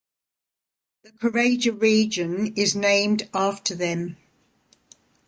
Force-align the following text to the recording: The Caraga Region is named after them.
The 1.03 1.11
Caraga 1.11 1.79
Region 1.79 2.55
is 2.55 2.75
named 2.75 3.29
after 3.35 3.75
them. 3.75 4.17